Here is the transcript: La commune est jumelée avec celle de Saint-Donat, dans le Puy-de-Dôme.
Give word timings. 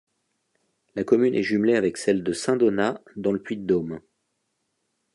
La 0.95 1.03
commune 1.03 1.35
est 1.35 1.43
jumelée 1.43 1.75
avec 1.75 1.95
celle 1.95 2.23
de 2.23 2.33
Saint-Donat, 2.33 2.99
dans 3.17 3.31
le 3.31 3.39
Puy-de-Dôme. 3.39 3.99